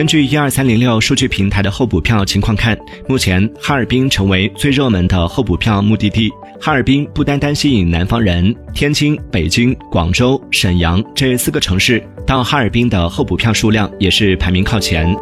[0.00, 2.74] 根据一二三零六数据平台的候补票情况看
[3.06, 6.30] 目前哈尔滨成为最热门的候补票目的地。
[6.58, 15.14] 哈尔滨不单单吸引南方人天津北京广州沈阳这四个城市到哈尔滨的候补票数量也是排名靠前。